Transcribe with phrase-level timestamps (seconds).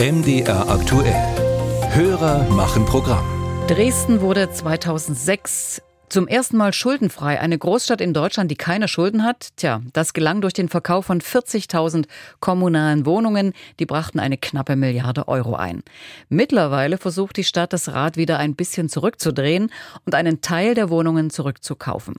[0.00, 1.12] MDR aktuell.
[1.90, 3.24] Hörer machen Programm.
[3.66, 7.40] Dresden wurde 2006 zum ersten Mal schuldenfrei.
[7.40, 9.48] Eine Großstadt in Deutschland, die keine Schulden hat.
[9.56, 12.06] Tja, das gelang durch den Verkauf von 40.000
[12.38, 13.54] kommunalen Wohnungen.
[13.80, 15.82] Die brachten eine knappe Milliarde Euro ein.
[16.28, 19.72] Mittlerweile versucht die Stadt, das Rad wieder ein bisschen zurückzudrehen
[20.06, 22.14] und einen Teil der Wohnungen zurückzukaufen.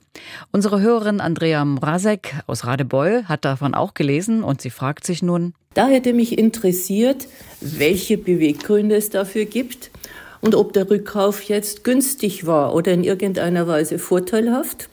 [0.52, 5.54] Unsere Hörerin Andrea Mrazek aus Radebeul hat davon auch gelesen und sie fragt sich nun,
[5.74, 7.28] da hätte mich interessiert,
[7.60, 9.92] welche Beweggründe es dafür gibt
[10.40, 14.88] und ob der Rückkauf jetzt günstig war oder in irgendeiner Weise vorteilhaft.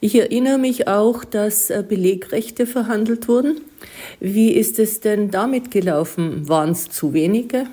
[0.00, 3.60] Ich erinnere mich auch, dass äh, Belegrechte verhandelt wurden.
[4.18, 6.48] Wie ist es denn damit gelaufen?
[6.48, 7.66] Waren es zu wenige?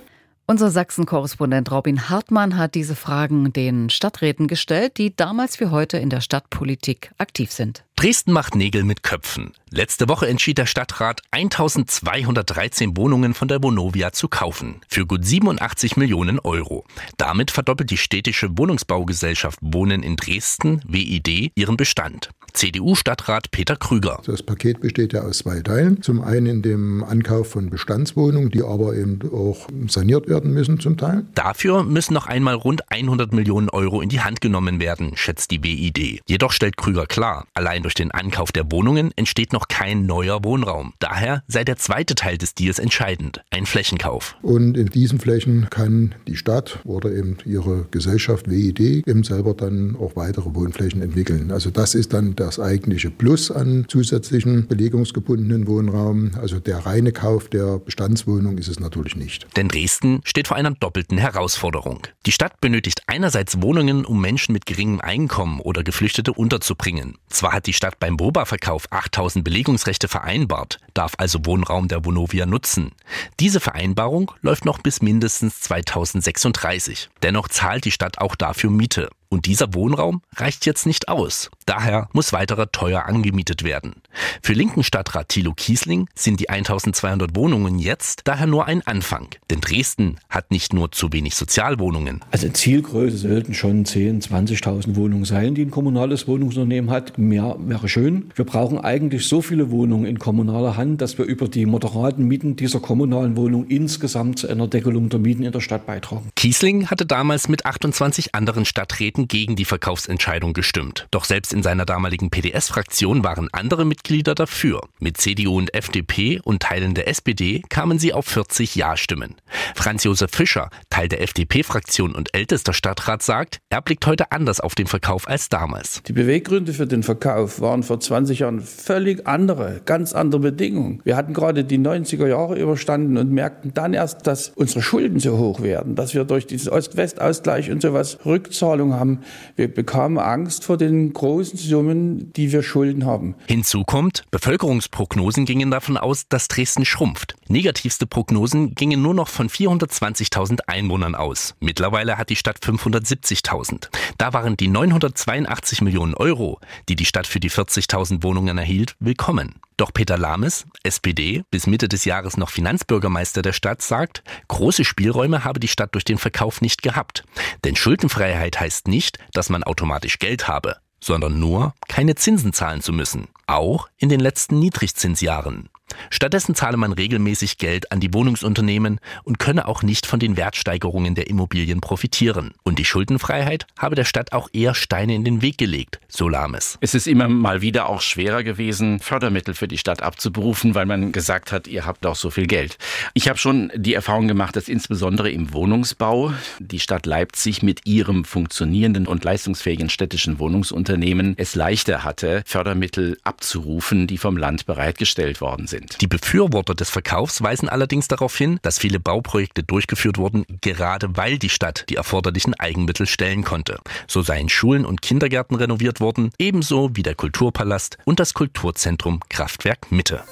[0.47, 6.09] Unser Sachsen-Korrespondent Robin Hartmann hat diese Fragen den Stadträten gestellt, die damals wie heute in
[6.09, 7.83] der Stadtpolitik aktiv sind.
[7.97, 9.53] Dresden macht Nägel mit Köpfen.
[9.69, 14.81] Letzte Woche entschied der Stadtrat, 1213 Wohnungen von der Vonovia zu kaufen.
[14.89, 16.83] Für gut 87 Millionen Euro.
[17.17, 22.29] Damit verdoppelt die städtische Wohnungsbaugesellschaft Wohnen in Dresden, WID, ihren Bestand.
[22.55, 24.21] CDU-Stadtrat Peter Krüger.
[24.25, 26.01] Das Paket besteht ja aus zwei Teilen.
[26.01, 30.97] Zum einen in dem Ankauf von Bestandswohnungen, die aber eben auch saniert werden müssen zum
[30.97, 31.25] Teil.
[31.35, 35.63] Dafür müssen noch einmal rund 100 Millionen Euro in die Hand genommen werden, schätzt die
[35.63, 36.21] WID.
[36.27, 40.93] Jedoch stellt Krüger klar, allein durch den Ankauf der Wohnungen entsteht noch kein neuer Wohnraum.
[40.97, 44.35] Daher sei der zweite Teil des Deals entscheidend, ein Flächenkauf.
[44.41, 49.95] Und in diesen Flächen kann die Stadt oder eben ihre Gesellschaft WID eben selber dann
[49.97, 51.51] auch weitere Wohnflächen entwickeln.
[51.51, 56.31] Also das ist dann das eigentliche Plus an zusätzlichen belegungsgebundenen Wohnraum.
[56.41, 59.45] Also der reine Kauf der Bestandswohnung ist es natürlich nicht.
[59.55, 62.07] Denn Dresden steht vor einer doppelten Herausforderung.
[62.25, 67.19] Die Stadt benötigt einerseits Wohnungen, um Menschen mit geringem Einkommen oder Geflüchtete unterzubringen.
[67.29, 72.93] Zwar hat die Stadt beim Boba-Verkauf 8000 Belegungsrechte vereinbart, darf also Wohnraum der Vonovia nutzen.
[73.39, 77.09] Diese Vereinbarung läuft noch bis mindestens 2036.
[77.21, 79.09] Dennoch zahlt die Stadt auch dafür Miete.
[79.35, 81.51] Und dieser Wohnraum reicht jetzt nicht aus.
[81.65, 83.95] Daher muss weiterer teuer angemietet werden.
[84.41, 89.27] Für linken Stadtrat Thilo Kiesling sind die 1200 Wohnungen jetzt daher nur ein Anfang.
[89.49, 92.23] Denn Dresden hat nicht nur zu wenig Sozialwohnungen.
[92.31, 97.17] Also Zielgröße sollten schon 10.000, 20.000 Wohnungen sein, die ein kommunales Wohnungsunternehmen hat.
[97.17, 98.31] Mehr wäre schön.
[98.35, 102.55] Wir brauchen eigentlich so viele Wohnungen in kommunaler Hand, dass wir über die moderaten Mieten
[102.55, 106.29] dieser kommunalen Wohnungen insgesamt zu einer Deckelung der Mieten in der Stadt beitragen.
[106.37, 111.07] Kiesling hatte damals mit 28 anderen Stadträten gegen die Verkaufsentscheidung gestimmt.
[111.11, 114.81] Doch selbst in seiner damaligen PDS-Fraktion waren andere Mitglieder dafür.
[114.99, 119.35] Mit CDU und FDP und Teilen der SPD kamen sie auf 40 Ja-Stimmen.
[119.75, 124.75] Franz Josef Fischer, Teil der FDP-Fraktion und ältester Stadtrat, sagt, er blickt heute anders auf
[124.75, 126.01] den Verkauf als damals.
[126.03, 131.01] Die Beweggründe für den Verkauf waren vor 20 Jahren völlig andere, ganz andere Bedingungen.
[131.03, 135.37] Wir hatten gerade die 90er Jahre überstanden und merkten dann erst, dass unsere Schulden so
[135.37, 139.14] hoch werden, dass wir durch diesen Ost-West-Ausgleich und sowas Rückzahlung haben.
[139.55, 143.35] Wir bekamen Angst vor den großen großen Summen, die wir Schulden haben.
[143.47, 147.35] Hinzu kommt, Bevölkerungsprognosen gingen davon aus, dass Dresden schrumpft.
[147.47, 151.55] Negativste Prognosen gingen nur noch von 420.000 Einwohnern aus.
[151.59, 153.89] Mittlerweile hat die Stadt 570.000.
[154.17, 156.59] Da waren die 982 Millionen Euro,
[156.89, 159.55] die die Stadt für die 40.000 Wohnungen erhielt, willkommen.
[159.77, 165.43] Doch Peter Lahmes, SPD, bis Mitte des Jahres noch Finanzbürgermeister der Stadt, sagt, große Spielräume
[165.43, 167.23] habe die Stadt durch den Verkauf nicht gehabt.
[167.63, 172.91] Denn Schuldenfreiheit heißt nicht, dass man automatisch Geld habe sondern nur keine Zinsen zahlen zu
[172.91, 175.69] müssen, auch in den letzten Niedrigzinsjahren.
[176.09, 181.15] Stattdessen zahle man regelmäßig Geld an die Wohnungsunternehmen und könne auch nicht von den Wertsteigerungen
[181.15, 182.53] der Immobilien profitieren.
[182.63, 186.77] Und die Schuldenfreiheit habe der Stadt auch eher Steine in den Weg gelegt, so Lames.
[186.81, 191.11] Es ist immer mal wieder auch schwerer gewesen, Fördermittel für die Stadt abzuberufen, weil man
[191.11, 192.77] gesagt hat, ihr habt auch so viel Geld.
[193.13, 198.25] Ich habe schon die Erfahrung gemacht, dass insbesondere im Wohnungsbau die Stadt Leipzig mit ihrem
[198.25, 205.67] funktionierenden und leistungsfähigen städtischen Wohnungsunternehmen es leichter hatte, Fördermittel abzurufen, die vom Land bereitgestellt worden
[205.67, 206.01] sind sind.
[206.01, 211.37] Die Befürworter des Verkaufs weisen allerdings darauf hin, dass viele Bauprojekte durchgeführt wurden, gerade weil
[211.37, 213.79] die Stadt die erforderlichen Eigenmittel stellen konnte.
[214.07, 219.91] So seien Schulen und Kindergärten renoviert worden, ebenso wie der Kulturpalast und das Kulturzentrum Kraftwerk
[219.91, 220.23] Mitte.